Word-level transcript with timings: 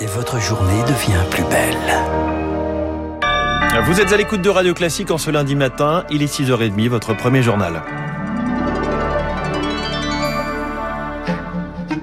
et 0.00 0.06
votre 0.06 0.40
journée 0.40 0.82
devient 0.82 1.24
plus 1.30 1.44
belle. 1.44 1.76
Vous 3.84 4.00
êtes 4.00 4.12
à 4.12 4.16
l'écoute 4.16 4.42
de 4.42 4.48
Radio 4.48 4.74
Classique 4.74 5.10
en 5.10 5.18
ce 5.18 5.30
lundi 5.30 5.54
matin, 5.54 6.04
il 6.10 6.22
est 6.22 6.32
6h30, 6.32 6.88
votre 6.88 7.14
premier 7.14 7.42
journal. 7.42 7.82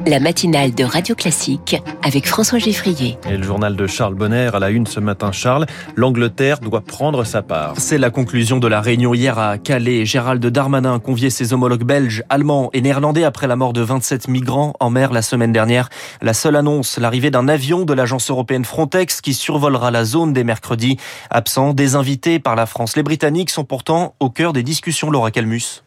La 0.07 0.19
matinale 0.19 0.75
de 0.75 0.83
Radio 0.83 1.15
Classique 1.15 1.81
avec 2.03 2.27
François 2.27 2.59
Geffrier. 2.59 3.17
Et 3.29 3.37
le 3.37 3.43
journal 3.43 3.75
de 3.75 3.87
Charles 3.87 4.13
Bonner 4.13 4.51
à 4.53 4.59
la 4.59 4.69
une 4.69 4.85
ce 4.85 4.99
matin, 4.99 5.31
Charles. 5.31 5.65
L'Angleterre 5.95 6.59
doit 6.59 6.81
prendre 6.81 7.23
sa 7.23 7.41
part. 7.41 7.73
C'est 7.77 7.97
la 7.97 8.11
conclusion 8.11 8.57
de 8.57 8.67
la 8.67 8.81
réunion 8.81 9.13
hier 9.13 9.39
à 9.39 9.57
Calais. 9.57 10.05
Gérald 10.05 10.45
Darmanin 10.45 10.95
a 10.95 10.99
convié 10.99 11.29
ses 11.29 11.53
homologues 11.53 11.83
belges, 11.83 12.23
allemands 12.29 12.69
et 12.73 12.81
néerlandais 12.81 13.23
après 13.23 13.47
la 13.47 13.55
mort 13.55 13.73
de 13.73 13.81
27 13.81 14.27
migrants 14.27 14.73
en 14.79 14.91
mer 14.91 15.11
la 15.11 15.21
semaine 15.23 15.51
dernière. 15.51 15.89
La 16.21 16.33
seule 16.33 16.55
annonce, 16.55 16.99
l'arrivée 16.99 17.31
d'un 17.31 17.47
avion 17.47 17.83
de 17.83 17.93
l'agence 17.93 18.29
européenne 18.29 18.65
Frontex 18.65 19.21
qui 19.21 19.33
survolera 19.33 19.89
la 19.89 20.05
zone 20.05 20.33
dès 20.33 20.43
mercredi. 20.43 20.97
Absent 21.31 21.73
des 21.73 21.95
invités 21.95 22.39
par 22.39 22.55
la 22.55 22.67
France. 22.67 22.95
Les 22.95 23.03
Britanniques 23.03 23.49
sont 23.49 23.63
pourtant 23.63 24.13
au 24.19 24.29
cœur 24.29 24.53
des 24.53 24.63
discussions, 24.63 25.09
Laura 25.09 25.31
Calmus. 25.31 25.84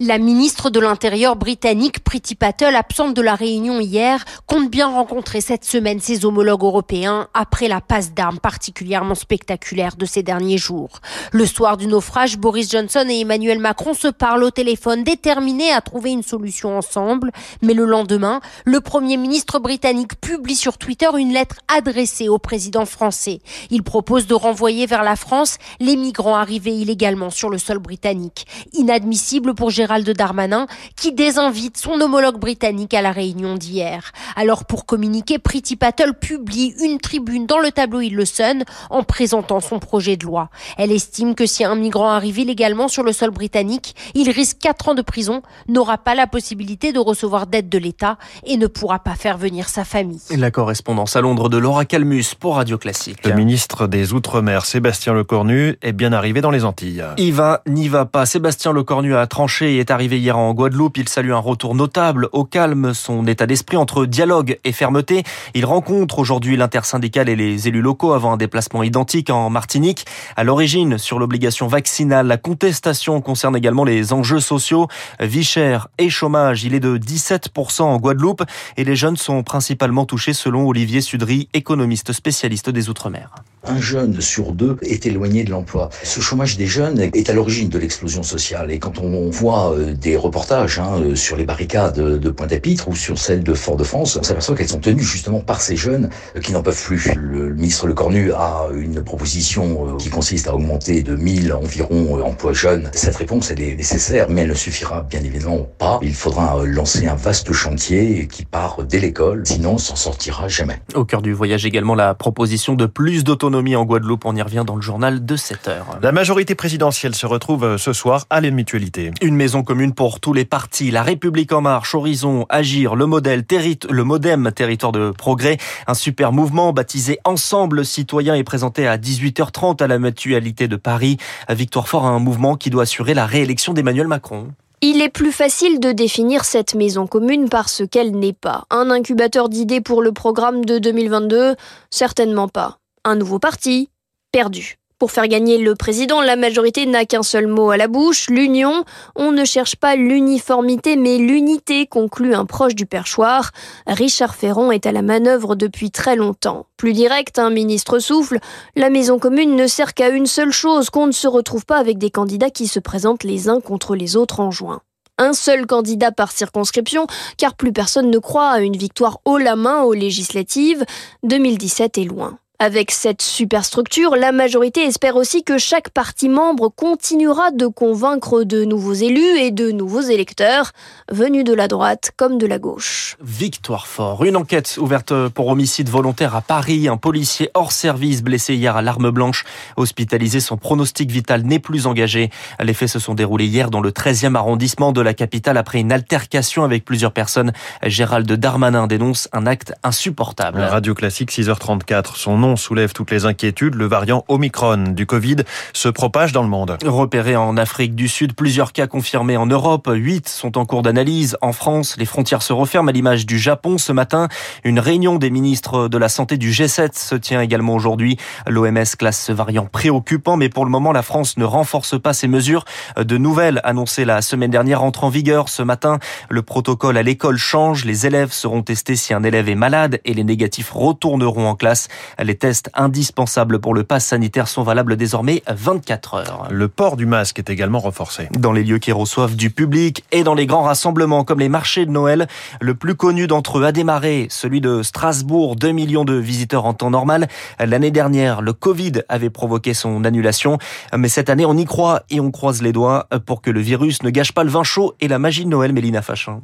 La 0.00 0.18
ministre 0.18 0.70
de 0.70 0.80
l'Intérieur 0.80 1.36
britannique, 1.36 2.02
Priti 2.02 2.34
Patel, 2.34 2.74
absente 2.74 3.14
de 3.14 3.22
la 3.22 3.36
réunion 3.36 3.78
hier, 3.78 4.24
compte 4.46 4.68
bien 4.68 4.88
rencontrer 4.88 5.40
cette 5.40 5.64
semaine 5.64 6.00
ses 6.00 6.24
homologues 6.24 6.64
européens 6.64 7.28
après 7.32 7.68
la 7.68 7.80
passe 7.80 8.12
d'armes 8.12 8.40
particulièrement 8.40 9.14
spectaculaire 9.14 9.94
de 9.94 10.04
ces 10.04 10.24
derniers 10.24 10.58
jours. 10.58 11.00
Le 11.30 11.46
soir 11.46 11.76
du 11.76 11.86
naufrage, 11.86 12.38
Boris 12.38 12.72
Johnson 12.72 13.06
et 13.08 13.20
Emmanuel 13.20 13.60
Macron 13.60 13.94
se 13.94 14.08
parlent 14.08 14.42
au 14.42 14.50
téléphone, 14.50 15.04
déterminés 15.04 15.70
à 15.70 15.80
trouver 15.80 16.10
une 16.10 16.24
solution 16.24 16.76
ensemble. 16.76 17.30
Mais 17.62 17.72
le 17.72 17.84
lendemain, 17.84 18.40
le 18.64 18.80
Premier 18.80 19.16
ministre 19.16 19.60
britannique 19.60 20.20
publie 20.20 20.56
sur 20.56 20.76
Twitter 20.76 21.08
une 21.16 21.32
lettre 21.32 21.60
adressée 21.68 22.28
au 22.28 22.38
président 22.38 22.84
français. 22.84 23.38
Il 23.70 23.84
propose 23.84 24.26
de 24.26 24.34
renvoyer 24.34 24.86
vers 24.86 25.04
la 25.04 25.14
France 25.14 25.58
les 25.78 25.94
migrants 25.94 26.34
arrivés 26.34 26.74
illégalement 26.74 27.30
sur 27.30 27.48
le 27.48 27.58
sol 27.58 27.78
britannique. 27.78 28.44
Inadmissible 28.72 29.54
pour 29.54 29.70
Gérald 29.84 30.08
Darmanin, 30.08 30.66
qui 30.96 31.12
désinvite 31.12 31.76
son 31.76 32.00
homologue 32.00 32.38
britannique 32.38 32.94
à 32.94 33.02
la 33.02 33.12
réunion 33.12 33.54
d'hier. 33.54 34.12
Alors 34.34 34.64
pour 34.64 34.86
communiquer, 34.86 35.38
Priti 35.38 35.76
Patel 35.76 36.14
publie 36.14 36.74
une 36.82 36.98
tribune 36.98 37.44
dans 37.44 37.58
le 37.58 37.70
tabloïd 37.70 38.14
Le 38.14 38.24
Sun 38.24 38.64
en 38.88 39.02
présentant 39.02 39.60
son 39.60 39.80
projet 39.80 40.16
de 40.16 40.24
loi. 40.24 40.48
Elle 40.78 40.90
estime 40.90 41.34
que 41.34 41.44
si 41.44 41.64
un 41.64 41.74
migrant 41.74 42.08
arrive 42.08 42.38
illégalement 42.38 42.88
sur 42.88 43.02
le 43.02 43.12
sol 43.12 43.30
britannique, 43.30 43.94
il 44.14 44.30
risque 44.30 44.56
4 44.58 44.88
ans 44.88 44.94
de 44.94 45.02
prison, 45.02 45.42
n'aura 45.68 45.98
pas 45.98 46.14
la 46.14 46.26
possibilité 46.26 46.94
de 46.94 46.98
recevoir 46.98 47.46
d'aide 47.46 47.68
de 47.68 47.76
l'État 47.76 48.16
et 48.46 48.56
ne 48.56 48.66
pourra 48.66 49.00
pas 49.00 49.16
faire 49.16 49.36
venir 49.36 49.68
sa 49.68 49.84
famille. 49.84 50.22
La 50.34 50.50
correspondance 50.50 51.14
à 51.14 51.20
Londres 51.20 51.50
de 51.50 51.58
Laura 51.58 51.84
Calmus 51.84 52.24
pour 52.40 52.56
Radio 52.56 52.78
Classique. 52.78 53.26
Le 53.26 53.34
ministre 53.34 53.86
des 53.86 54.14
Outre-mer, 54.14 54.64
Sébastien 54.64 55.12
Lecornu, 55.12 55.76
est 55.82 55.92
bien 55.92 56.14
arrivé 56.14 56.40
dans 56.40 56.50
les 56.50 56.64
Antilles. 56.64 57.04
Il 57.18 57.34
va, 57.34 57.60
n'y 57.68 57.88
va 57.88 58.06
pas. 58.06 58.24
Sébastien 58.24 58.72
Lecornu 58.72 59.14
a 59.14 59.26
tranché 59.26 59.73
est 59.78 59.90
arrivé 59.90 60.18
hier 60.18 60.38
en 60.38 60.52
Guadeloupe. 60.54 60.98
Il 60.98 61.08
salue 61.08 61.32
un 61.32 61.38
retour 61.38 61.74
notable 61.74 62.28
au 62.32 62.44
calme, 62.44 62.94
son 62.94 63.26
état 63.26 63.46
d'esprit 63.46 63.76
entre 63.76 64.06
dialogue 64.06 64.58
et 64.64 64.72
fermeté. 64.72 65.22
Il 65.54 65.64
rencontre 65.66 66.18
aujourd'hui 66.18 66.56
l'intersyndicale 66.56 67.28
et 67.28 67.36
les 67.36 67.68
élus 67.68 67.82
locaux 67.82 68.12
avant 68.12 68.32
un 68.32 68.36
déplacement 68.36 68.82
identique 68.82 69.30
en 69.30 69.50
Martinique. 69.50 70.06
À 70.36 70.44
l'origine, 70.44 70.98
sur 70.98 71.18
l'obligation 71.18 71.66
vaccinale, 71.66 72.26
la 72.26 72.36
contestation 72.36 73.20
concerne 73.20 73.56
également 73.56 73.84
les 73.84 74.12
enjeux 74.12 74.40
sociaux, 74.40 74.88
vie 75.20 75.44
chère 75.44 75.88
et 75.98 76.10
chômage. 76.10 76.64
Il 76.64 76.74
est 76.74 76.80
de 76.80 76.98
17% 76.98 77.82
en 77.82 77.96
Guadeloupe 77.98 78.42
et 78.76 78.84
les 78.84 78.96
jeunes 78.96 79.16
sont 79.16 79.42
principalement 79.42 80.04
touchés 80.04 80.32
selon 80.32 80.66
Olivier 80.66 81.00
Sudry, 81.00 81.48
économiste 81.54 82.12
spécialiste 82.12 82.70
des 82.70 82.88
Outre-mer. 82.88 83.30
Un 83.66 83.80
jeune 83.80 84.20
sur 84.20 84.52
deux 84.52 84.76
est 84.82 85.06
éloigné 85.06 85.42
de 85.42 85.50
l'emploi. 85.50 85.88
Ce 86.02 86.20
chômage 86.20 86.58
des 86.58 86.66
jeunes 86.66 87.00
est 87.00 87.30
à 87.30 87.32
l'origine 87.32 87.70
de 87.70 87.78
l'explosion 87.78 88.22
sociale. 88.22 88.70
Et 88.70 88.78
quand 88.78 88.98
on 88.98 89.30
voit 89.30 89.72
euh, 89.72 89.94
des 89.94 90.16
reportages 90.16 90.78
hein, 90.78 91.00
euh, 91.00 91.14
sur 91.14 91.36
les 91.36 91.44
barricades 91.44 91.98
de 91.98 92.30
Pointe-à-Pitre 92.30 92.88
ou 92.88 92.94
sur 92.94 93.18
celles 93.18 93.42
de 93.42 93.54
Fort-de-France, 93.54 94.18
on 94.20 94.22
s'aperçoit 94.22 94.54
qu'elles 94.54 94.68
sont 94.68 94.80
tenues 94.80 95.02
justement 95.02 95.40
par 95.40 95.62
ces 95.62 95.76
jeunes 95.76 96.10
euh, 96.36 96.40
qui 96.40 96.52
n'en 96.52 96.62
peuvent 96.62 96.82
plus. 96.82 97.10
Le 97.16 97.54
ministre 97.54 97.86
Le 97.86 97.94
Cornu 97.94 98.32
a 98.32 98.68
une 98.74 99.02
proposition 99.02 99.96
qui 99.96 100.10
consiste 100.10 100.46
à 100.48 100.54
augmenter 100.54 101.02
de 101.02 101.16
1000 101.16 101.54
environ 101.54 102.22
emplois 102.22 102.52
jeunes. 102.52 102.90
Cette 102.92 103.16
réponse, 103.16 103.50
elle 103.50 103.62
est 103.62 103.76
nécessaire, 103.76 104.26
mais 104.28 104.42
elle 104.42 104.48
ne 104.48 104.54
suffira 104.54 105.02
bien 105.02 105.20
évidemment 105.20 105.66
pas. 105.78 106.00
Il 106.02 106.14
faudra 106.14 106.64
lancer 106.66 107.06
un 107.06 107.14
vaste 107.14 107.52
chantier 107.52 108.28
qui 108.30 108.44
part 108.44 108.84
dès 108.84 109.00
l'école, 109.00 109.42
sinon 109.46 109.74
on 109.74 109.78
s'en 109.78 109.96
sortira 109.96 110.48
jamais. 110.48 110.76
Au 110.94 111.06
cœur 111.06 111.22
du 111.22 111.32
voyage 111.32 111.64
également 111.64 111.94
la 111.94 112.14
proposition 112.14 112.74
de 112.74 112.84
plus 112.84 113.24
d'autonomie 113.24 113.53
en 113.54 113.84
Guadeloupe. 113.84 114.24
On 114.24 114.34
y 114.34 114.42
revient 114.42 114.64
dans 114.66 114.76
le 114.76 114.82
journal 114.82 115.24
de 115.24 115.36
7 115.36 115.68
heures. 115.68 115.98
La 116.02 116.12
majorité 116.12 116.54
présidentielle 116.54 117.14
se 117.14 117.26
retrouve 117.26 117.76
ce 117.76 117.92
soir 117.92 118.26
à 118.30 118.40
l'Mutualité. 118.40 119.12
Une 119.22 119.36
maison 119.36 119.62
commune 119.62 119.94
pour 119.94 120.20
tous 120.20 120.32
les 120.32 120.44
partis. 120.44 120.90
La 120.90 121.02
République 121.02 121.52
en 121.52 121.60
marche, 121.60 121.94
Horizon, 121.94 122.46
Agir, 122.48 122.96
le 122.96 123.06
modèle, 123.06 123.44
le 123.88 124.04
Modem, 124.04 124.50
territoire 124.52 124.92
de 124.92 125.10
progrès. 125.10 125.58
Un 125.86 125.94
super 125.94 126.32
mouvement 126.32 126.72
baptisé 126.72 127.18
Ensemble 127.24 127.84
citoyen 127.84 128.34
est 128.34 128.44
présenté 128.44 128.86
à 128.86 128.98
18h30 128.98 129.82
à 129.82 129.86
la 129.86 129.98
mutualité 129.98 130.68
de 130.68 130.76
Paris. 130.76 131.18
Victoire 131.48 131.88
Fort 131.88 132.06
a 132.06 132.10
un 132.10 132.18
mouvement 132.18 132.56
qui 132.56 132.70
doit 132.70 132.82
assurer 132.82 133.14
la 133.14 133.26
réélection 133.26 133.72
d'Emmanuel 133.72 134.08
Macron. 134.08 134.48
Il 134.80 135.00
est 135.00 135.08
plus 135.08 135.32
facile 135.32 135.80
de 135.80 135.92
définir 135.92 136.44
cette 136.44 136.74
maison 136.74 137.06
commune 137.06 137.48
par 137.48 137.68
ce 137.68 137.84
qu'elle 137.84 138.12
n'est 138.12 138.34
pas. 138.34 138.64
Un 138.70 138.90
incubateur 138.90 139.48
d'idées 139.48 139.80
pour 139.80 140.02
le 140.02 140.12
programme 140.12 140.64
de 140.64 140.78
2022 140.78 141.54
Certainement 141.90 142.48
pas. 142.48 142.78
Un 143.06 143.16
nouveau 143.16 143.38
parti 143.38 143.90
Perdu. 144.32 144.78
Pour 144.98 145.10
faire 145.12 145.28
gagner 145.28 145.58
le 145.58 145.74
président, 145.74 146.22
la 146.22 146.36
majorité 146.36 146.86
n'a 146.86 147.04
qu'un 147.04 147.22
seul 147.22 147.46
mot 147.46 147.68
à 147.70 147.76
la 147.76 147.86
bouche, 147.86 148.30
l'union. 148.30 148.84
On 149.14 149.30
ne 149.30 149.44
cherche 149.44 149.76
pas 149.76 149.94
l'uniformité, 149.94 150.96
mais 150.96 151.18
l'unité, 151.18 151.86
conclut 151.86 152.34
un 152.34 152.46
proche 152.46 152.74
du 152.74 152.86
perchoir. 152.86 153.50
Richard 153.86 154.34
Ferron 154.34 154.72
est 154.72 154.86
à 154.86 154.92
la 154.92 155.02
manœuvre 155.02 155.54
depuis 155.54 155.90
très 155.90 156.16
longtemps. 156.16 156.64
Plus 156.78 156.94
direct, 156.94 157.38
un 157.38 157.50
ministre 157.50 157.98
souffle, 157.98 158.38
la 158.74 158.88
maison 158.88 159.18
commune 159.18 159.54
ne 159.54 159.66
sert 159.66 159.92
qu'à 159.92 160.08
une 160.08 160.26
seule 160.26 160.52
chose, 160.52 160.88
qu'on 160.88 161.06
ne 161.06 161.12
se 161.12 161.28
retrouve 161.28 161.66
pas 161.66 161.76
avec 161.76 161.98
des 161.98 162.10
candidats 162.10 162.50
qui 162.50 162.68
se 162.68 162.80
présentent 162.80 163.24
les 163.24 163.50
uns 163.50 163.60
contre 163.60 163.96
les 163.96 164.16
autres 164.16 164.40
en 164.40 164.50
juin 164.50 164.80
un 165.16 165.32
seul 165.32 165.64
candidat 165.66 166.10
par 166.10 166.32
circonscription, 166.32 167.06
car 167.36 167.54
plus 167.54 167.72
personne 167.72 168.10
ne 168.10 168.18
croit 168.18 168.50
à 168.50 168.58
une 168.58 168.76
victoire 168.76 169.20
haut 169.24 169.38
la 169.38 169.54
main 169.54 169.82
aux 169.82 169.92
législatives. 169.92 170.84
2017 171.22 171.98
est 171.98 172.04
loin. 172.04 172.36
Avec 172.64 172.92
cette 172.92 173.20
superstructure, 173.20 174.16
la 174.16 174.32
majorité 174.32 174.84
espère 174.84 175.16
aussi 175.16 175.44
que 175.44 175.58
chaque 175.58 175.90
parti 175.90 176.30
membre 176.30 176.70
continuera 176.70 177.50
de 177.50 177.66
convaincre 177.66 178.42
de 178.42 178.64
nouveaux 178.64 178.94
élus 178.94 179.38
et 179.38 179.50
de 179.50 179.70
nouveaux 179.70 180.00
électeurs, 180.00 180.72
venus 181.12 181.44
de 181.44 181.52
la 181.52 181.68
droite 181.68 182.12
comme 182.16 182.38
de 182.38 182.46
la 182.46 182.58
gauche. 182.58 183.18
Victoire 183.22 183.86
fort. 183.86 184.24
Une 184.24 184.38
enquête 184.38 184.78
ouverte 184.80 185.12
pour 185.28 185.48
homicide 185.48 185.90
volontaire 185.90 186.34
à 186.34 186.40
Paris. 186.40 186.88
Un 186.88 186.96
policier 186.96 187.50
hors 187.52 187.70
service 187.70 188.22
blessé 188.22 188.54
hier 188.54 188.74
à 188.74 188.80
l'arme 188.80 189.10
blanche, 189.10 189.44
hospitalisé, 189.76 190.40
son 190.40 190.56
pronostic 190.56 191.10
vital 191.10 191.42
n'est 191.42 191.58
plus 191.58 191.86
engagé. 191.86 192.30
Les 192.62 192.72
faits 192.72 192.88
se 192.88 192.98
sont 192.98 193.12
déroulés 193.12 193.44
hier 193.44 193.68
dans 193.68 193.82
le 193.82 193.90
13e 193.90 194.36
arrondissement 194.36 194.92
de 194.92 195.02
la 195.02 195.12
capitale 195.12 195.58
après 195.58 195.80
une 195.80 195.92
altercation 195.92 196.64
avec 196.64 196.86
plusieurs 196.86 197.12
personnes. 197.12 197.52
Gérald 197.82 198.32
Darmanin 198.32 198.86
dénonce 198.86 199.28
un 199.34 199.46
acte 199.46 199.74
insupportable. 199.82 200.62
Radio 200.62 200.94
Classique 200.94 201.30
6h34. 201.30 202.16
Son 202.16 202.53
soulève 202.56 202.92
toutes 202.92 203.10
les 203.10 203.26
inquiétudes. 203.26 203.74
Le 203.74 203.86
variant 203.86 204.24
Omicron 204.28 204.92
du 204.92 205.06
Covid 205.06 205.36
se 205.72 205.88
propage 205.88 206.32
dans 206.32 206.42
le 206.42 206.48
monde. 206.48 206.76
Repéré 206.84 207.36
en 207.36 207.56
Afrique 207.56 207.94
du 207.94 208.08
Sud, 208.08 208.34
plusieurs 208.34 208.72
cas 208.72 208.86
confirmés 208.86 209.36
en 209.36 209.46
Europe. 209.46 209.90
Huit 209.92 210.28
sont 210.28 210.58
en 210.58 210.64
cours 210.64 210.82
d'analyse. 210.82 211.36
En 211.40 211.52
France, 211.52 211.96
les 211.98 212.06
frontières 212.06 212.42
se 212.42 212.52
referment 212.52 212.88
à 212.88 212.92
l'image 212.92 213.26
du 213.26 213.38
Japon. 213.38 213.78
Ce 213.78 213.92
matin, 213.92 214.28
une 214.64 214.78
réunion 214.78 215.16
des 215.16 215.30
ministres 215.30 215.88
de 215.88 215.98
la 215.98 216.08
Santé 216.08 216.36
du 216.36 216.50
G7 216.50 216.98
se 216.98 217.14
tient 217.14 217.40
également 217.40 217.74
aujourd'hui. 217.74 218.16
L'OMS 218.46 218.84
classe 218.98 219.22
ce 219.22 219.32
variant 219.32 219.66
préoccupant, 219.66 220.36
mais 220.36 220.48
pour 220.48 220.64
le 220.64 220.70
moment, 220.70 220.92
la 220.92 221.02
France 221.02 221.36
ne 221.36 221.44
renforce 221.44 222.00
pas 222.00 222.12
ses 222.12 222.28
mesures. 222.28 222.64
De 222.96 223.18
nouvelles 223.18 223.60
annoncées 223.64 224.04
la 224.04 224.22
semaine 224.22 224.50
dernière 224.50 224.82
entrent 224.82 225.04
en 225.04 225.08
vigueur 225.08 225.48
ce 225.48 225.62
matin. 225.62 225.98
Le 226.28 226.42
protocole 226.42 226.96
à 226.96 227.02
l'école 227.02 227.36
change. 227.36 227.84
Les 227.84 228.06
élèves 228.06 228.32
seront 228.32 228.62
testés 228.62 228.96
si 228.96 229.14
un 229.14 229.22
élève 229.22 229.48
est 229.48 229.54
malade 229.54 230.00
et 230.04 230.14
les 230.14 230.24
négatifs 230.24 230.70
retourneront 230.70 231.48
en 231.48 231.54
classe. 231.54 231.88
Les 232.22 232.33
tests 232.36 232.70
indispensables 232.74 233.58
pour 233.58 233.74
le 233.74 233.84
pass 233.84 234.06
sanitaire 234.06 234.48
sont 234.48 234.62
valables 234.62 234.96
désormais 234.96 235.42
24 235.48 236.14
heures. 236.14 236.48
Le 236.50 236.68
port 236.68 236.96
du 236.96 237.06
masque 237.06 237.38
est 237.38 237.50
également 237.50 237.78
renforcé. 237.78 238.28
Dans 238.38 238.52
les 238.52 238.64
lieux 238.64 238.78
qui 238.78 238.92
reçoivent 238.92 239.36
du 239.36 239.50
public 239.50 240.04
et 240.12 240.24
dans 240.24 240.34
les 240.34 240.46
grands 240.46 240.62
rassemblements 240.62 241.24
comme 241.24 241.40
les 241.40 241.48
marchés 241.48 241.86
de 241.86 241.90
Noël, 241.90 242.26
le 242.60 242.74
plus 242.74 242.94
connu 242.94 243.26
d'entre 243.26 243.58
eux 243.58 243.64
a 243.64 243.72
démarré, 243.72 244.26
celui 244.30 244.60
de 244.60 244.82
Strasbourg, 244.82 245.56
2 245.56 245.72
millions 245.72 246.04
de 246.04 246.14
visiteurs 246.14 246.64
en 246.64 246.74
temps 246.74 246.90
normal. 246.90 247.28
L'année 247.58 247.90
dernière, 247.90 248.42
le 248.42 248.52
Covid 248.52 249.02
avait 249.08 249.30
provoqué 249.30 249.74
son 249.74 250.04
annulation, 250.04 250.58
mais 250.96 251.08
cette 251.08 251.30
année 251.30 251.46
on 251.46 251.56
y 251.56 251.64
croit 251.64 252.02
et 252.10 252.20
on 252.20 252.30
croise 252.30 252.62
les 252.62 252.72
doigts 252.72 253.08
pour 253.26 253.42
que 253.42 253.50
le 253.50 253.60
virus 253.60 254.02
ne 254.02 254.10
gâche 254.10 254.32
pas 254.32 254.44
le 254.44 254.50
vin 254.50 254.64
chaud 254.64 254.94
et 255.00 255.08
la 255.08 255.18
magie 255.18 255.44
de 255.44 255.50
Noël, 255.50 255.72
Mélina 255.72 256.02
Fachin. 256.02 256.40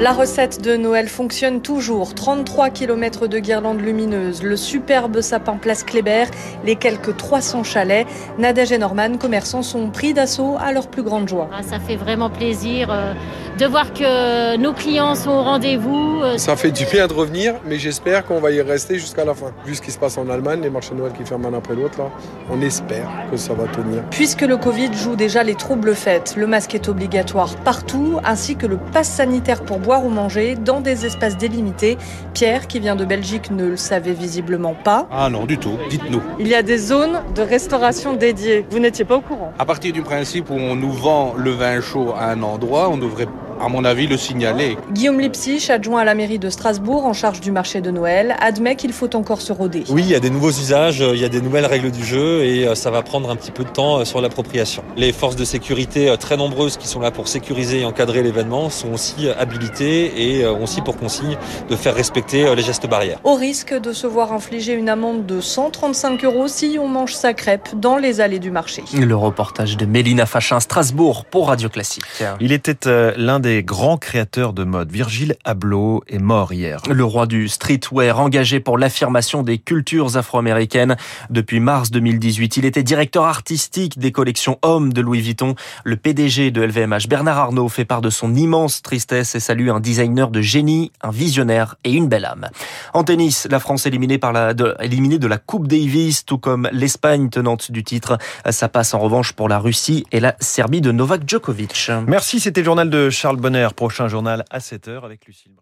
La 0.00 0.14
recette 0.14 0.62
de 0.62 0.78
Noël 0.78 1.08
fonctionne 1.08 1.60
toujours. 1.60 2.14
33 2.14 2.70
km 2.70 3.26
de 3.26 3.38
guirlandes 3.38 3.82
lumineuses, 3.82 4.42
le 4.42 4.56
superbe 4.56 5.20
sapin 5.20 5.58
place 5.58 5.84
Kléber, 5.84 6.24
les 6.64 6.76
quelques 6.76 7.18
300 7.18 7.64
chalets. 7.64 8.06
Nadège 8.38 8.72
et 8.72 8.78
Norman, 8.78 9.18
commerçants, 9.18 9.60
sont 9.60 9.90
pris 9.90 10.14
d'assaut 10.14 10.56
à 10.58 10.72
leur 10.72 10.88
plus 10.88 11.02
grande 11.02 11.28
joie. 11.28 11.50
Ah, 11.52 11.62
ça 11.62 11.78
fait 11.78 11.96
vraiment 11.96 12.30
plaisir 12.30 12.88
euh, 12.90 13.12
de 13.60 13.66
voir 13.66 13.92
que 13.92 14.56
nos 14.56 14.72
clients 14.72 15.14
sont 15.14 15.32
au 15.32 15.42
rendez-vous. 15.42 16.22
Euh. 16.22 16.38
Ça 16.38 16.56
fait 16.56 16.70
du 16.70 16.86
bien 16.86 17.06
de 17.06 17.12
revenir, 17.12 17.56
mais 17.66 17.78
j'espère 17.78 18.24
qu'on 18.24 18.40
va 18.40 18.52
y 18.52 18.62
rester 18.62 18.98
jusqu'à 18.98 19.26
la 19.26 19.34
fin. 19.34 19.52
Vu 19.66 19.74
ce 19.74 19.82
qui 19.82 19.90
se 19.90 19.98
passe 19.98 20.16
en 20.16 20.30
Allemagne, 20.30 20.62
les 20.62 20.70
marchés 20.70 20.94
de 20.94 21.00
Noël 21.00 21.12
qui 21.12 21.26
ferment 21.26 21.48
un 21.48 21.54
après 21.54 21.74
l'autre, 21.74 21.98
là, 21.98 22.06
on 22.50 22.62
espère 22.62 23.06
que 23.30 23.36
ça 23.36 23.52
va 23.52 23.64
tenir. 23.64 24.02
Puisque 24.10 24.40
le 24.40 24.56
Covid 24.56 24.94
joue 24.94 25.14
déjà 25.14 25.42
les 25.42 25.56
troubles 25.56 25.94
fêtes, 25.94 26.36
le 26.38 26.46
masque 26.46 26.74
est 26.74 26.88
obligatoire 26.88 27.54
partout, 27.56 28.18
ainsi 28.24 28.56
que 28.56 28.66
le 28.66 28.78
pass 28.78 29.10
sanitaire 29.10 29.62
pour 29.62 29.78
boire 29.78 30.06
ou 30.06 30.08
manger 30.08 30.54
dans 30.54 30.80
des 30.80 31.04
espaces 31.04 31.36
délimités. 31.36 31.98
Pierre, 32.32 32.66
qui 32.66 32.80
vient 32.80 32.96
de 32.96 33.04
Belgique, 33.04 33.50
ne 33.50 33.66
le 33.66 33.76
savait 33.76 34.14
visiblement 34.14 34.72
pas. 34.72 35.06
Ah 35.12 35.28
non, 35.28 35.44
du 35.44 35.58
tout. 35.58 35.76
Dites-nous. 35.90 36.22
Il 36.38 36.48
y 36.48 36.54
a 36.54 36.62
des 36.62 36.78
zones 36.78 37.20
de 37.34 37.42
restauration 37.42 38.14
dédiées. 38.14 38.64
Vous 38.70 38.78
n'étiez 38.78 39.04
pas 39.04 39.16
au 39.16 39.20
courant 39.20 39.52
À 39.58 39.66
partir 39.66 39.92
du 39.92 40.00
principe 40.00 40.48
où 40.48 40.54
on 40.54 40.76
nous 40.76 40.92
vend 40.92 41.34
le 41.36 41.50
vin 41.50 41.82
chaud 41.82 42.14
à 42.16 42.30
un 42.30 42.42
endroit, 42.42 42.88
on 42.88 42.96
devrait 42.96 43.28
à 43.60 43.68
mon 43.68 43.84
avis, 43.84 44.06
le 44.06 44.16
signaler. 44.16 44.76
Guillaume 44.92 45.20
Lipsich, 45.20 45.68
adjoint 45.68 46.00
à 46.00 46.04
la 46.04 46.14
mairie 46.14 46.38
de 46.38 46.48
Strasbourg 46.48 47.04
en 47.04 47.12
charge 47.12 47.40
du 47.40 47.52
marché 47.52 47.80
de 47.80 47.90
Noël, 47.90 48.34
admet 48.40 48.74
qu'il 48.74 48.92
faut 48.92 49.14
encore 49.14 49.42
se 49.42 49.52
rôder. 49.52 49.84
Oui, 49.90 50.02
il 50.02 50.10
y 50.10 50.14
a 50.14 50.20
des 50.20 50.30
nouveaux 50.30 50.50
usages, 50.50 51.00
il 51.00 51.20
y 51.20 51.24
a 51.24 51.28
des 51.28 51.42
nouvelles 51.42 51.66
règles 51.66 51.90
du 51.90 52.02
jeu 52.02 52.42
et 52.42 52.66
euh, 52.66 52.74
ça 52.74 52.90
va 52.90 53.02
prendre 53.02 53.30
un 53.30 53.36
petit 53.36 53.50
peu 53.50 53.64
de 53.64 53.68
temps 53.68 53.98
euh, 53.98 54.04
sur 54.04 54.20
l'appropriation. 54.20 54.82
Les 54.96 55.12
forces 55.12 55.36
de 55.36 55.44
sécurité 55.44 56.08
euh, 56.08 56.16
très 56.16 56.36
nombreuses 56.38 56.78
qui 56.78 56.88
sont 56.88 57.00
là 57.00 57.10
pour 57.10 57.28
sécuriser 57.28 57.80
et 57.80 57.84
encadrer 57.84 58.22
l'événement 58.22 58.70
sont 58.70 58.92
aussi 58.92 59.28
habilitées 59.28 60.38
et 60.38 60.46
ont 60.46 60.64
aussi 60.64 60.80
pour 60.80 60.96
consigne 60.96 61.36
de 61.68 61.76
faire 61.76 61.94
respecter 61.94 62.54
les 62.54 62.62
gestes 62.62 62.88
barrières. 62.88 63.18
Au 63.24 63.34
risque 63.34 63.78
de 63.78 63.92
se 63.92 64.06
voir 64.06 64.32
infliger 64.32 64.72
une 64.72 64.88
amende 64.88 65.26
de 65.26 65.40
135 65.40 66.24
euros 66.24 66.48
si 66.48 66.78
on 66.80 66.88
mange 66.88 67.14
sa 67.14 67.34
crêpe 67.34 67.68
dans 67.74 67.98
les 67.98 68.20
allées 68.20 68.38
du 68.38 68.50
marché. 68.50 68.82
Le 68.94 69.16
reportage 69.16 69.76
de 69.76 69.84
Mélina 69.84 70.24
Fachin, 70.24 70.60
Strasbourg 70.60 71.24
pour 71.24 71.48
Radio 71.48 71.68
Classique. 71.68 72.04
Il 72.40 72.52
était 72.52 72.76
l'un 73.16 73.40
des 73.40 73.49
grands 73.58 73.98
créateurs 73.98 74.52
de 74.52 74.64
mode. 74.64 74.90
Virgile 74.90 75.36
Abloh 75.44 76.02
est 76.08 76.18
mort 76.18 76.52
hier. 76.52 76.80
Le 76.88 77.04
roi 77.04 77.26
du 77.26 77.48
streetwear 77.48 78.18
engagé 78.18 78.60
pour 78.60 78.78
l'affirmation 78.78 79.42
des 79.42 79.58
cultures 79.58 80.16
afro-américaines. 80.16 80.96
Depuis 81.28 81.60
mars 81.60 81.90
2018, 81.90 82.56
il 82.58 82.64
était 82.64 82.82
directeur 82.82 83.24
artistique 83.24 83.98
des 83.98 84.12
collections 84.12 84.58
hommes 84.62 84.92
de 84.92 85.00
Louis 85.00 85.20
Vuitton. 85.20 85.54
Le 85.84 85.96
PDG 85.96 86.50
de 86.50 86.62
LVMH, 86.62 87.08
Bernard 87.08 87.38
Arnault, 87.38 87.68
fait 87.68 87.84
part 87.84 88.00
de 88.00 88.10
son 88.10 88.34
immense 88.34 88.82
tristesse 88.82 89.34
et 89.34 89.40
salue 89.40 89.68
un 89.70 89.80
designer 89.80 90.30
de 90.30 90.40
génie, 90.40 90.92
un 91.02 91.10
visionnaire 91.10 91.76
et 91.84 91.92
une 91.92 92.08
belle 92.08 92.24
âme. 92.24 92.48
En 92.94 93.04
tennis, 93.04 93.48
la 93.50 93.60
France 93.60 93.86
éliminée 93.86 94.18
par 94.18 94.32
la, 94.32 94.54
de, 94.54 94.74
éliminée 94.80 95.18
de 95.18 95.26
la 95.26 95.38
Coupe 95.38 95.66
Davis, 95.66 96.24
tout 96.24 96.38
comme 96.38 96.68
l'Espagne 96.72 97.28
tenante 97.30 97.72
du 97.72 97.82
titre. 97.84 98.18
Ça 98.48 98.68
passe 98.68 98.94
en 98.94 99.00
revanche 99.00 99.32
pour 99.32 99.48
la 99.48 99.58
Russie 99.58 100.06
et 100.12 100.20
la 100.20 100.36
Serbie 100.40 100.80
de 100.80 100.92
Novak 100.92 101.22
Djokovic. 101.26 101.90
Merci, 102.06 102.40
c'était 102.40 102.60
le 102.60 102.66
journal 102.66 102.90
de 102.90 103.10
Charles 103.10 103.39
Bonner, 103.40 103.68
prochain 103.74 104.06
journal 104.06 104.44
à 104.50 104.58
7h 104.58 105.02
avec 105.02 105.24
Lucille 105.24 105.52